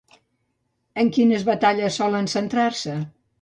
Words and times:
En 1.03 1.11
quines 1.17 1.45
batalles 1.49 1.99
solen 2.01 2.31
centrar-se? 2.35 2.99